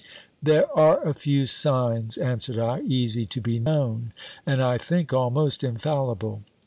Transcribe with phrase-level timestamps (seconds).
[0.41, 4.13] "There are a few signs," answered I, "easy to be known,
[4.47, 6.41] and, I think, almost infallible."